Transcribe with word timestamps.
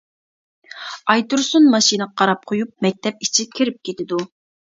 ئايتۇرسۇن 1.13 1.67
ماشىنىغا 1.73 2.15
قاراپ 2.23 2.49
قويۇپ 2.53 2.73
مەكتەپ 2.87 3.23
ئىچىگە 3.27 3.55
كىرىپ 3.61 3.79
كېتىدۇ. 3.91 4.21